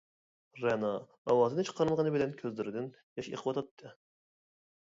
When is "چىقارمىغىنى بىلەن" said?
1.69-2.33